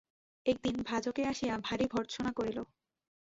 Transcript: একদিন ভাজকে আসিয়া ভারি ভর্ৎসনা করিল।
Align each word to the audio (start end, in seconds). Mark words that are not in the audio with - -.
একদিন 0.45 0.75
ভাজকে 0.87 1.21
আসিয়া 1.25 1.55
ভারি 1.63 1.85
ভর্ৎসনা 1.93 2.31
করিল। 2.31 2.57